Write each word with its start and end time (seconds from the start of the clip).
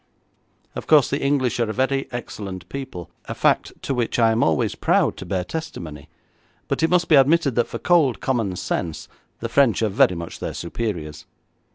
Of 0.73 0.87
course, 0.87 1.11
the 1.11 1.21
English 1.23 1.59
are 1.59 1.69
a 1.69 1.73
very 1.73 2.07
excellent 2.11 2.67
people, 2.69 3.11
a 3.25 3.35
fact 3.35 3.71
to 3.83 3.93
which 3.93 4.17
I 4.17 4.31
am 4.31 4.41
always 4.41 4.73
proud 4.73 5.15
to 5.17 5.27
bear 5.27 5.43
testimony, 5.43 6.09
but 6.67 6.81
it 6.81 6.89
must 6.89 7.07
be 7.07 7.13
admitted 7.13 7.53
that 7.53 7.67
for 7.67 7.77
cold 7.77 8.19
common 8.19 8.55
sense 8.55 9.07
the 9.41 9.47
French 9.47 9.83
are 9.83 9.89
very 9.89 10.15
much 10.15 10.39
their 10.39 10.55
superiors. 10.55 11.27